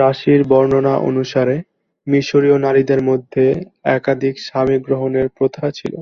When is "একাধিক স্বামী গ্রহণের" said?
3.96-5.26